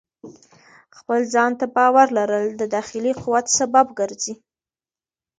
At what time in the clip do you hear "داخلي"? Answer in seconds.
2.75-3.11